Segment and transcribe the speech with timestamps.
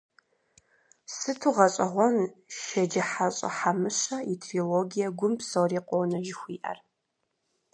[1.15, 2.17] Сыту гъэщӏэгъуэн
[2.57, 6.77] Шэджыхьэщӏэ Хьэмыщэ и трилогие «Гум псори къонэ» жыхуиӏэр!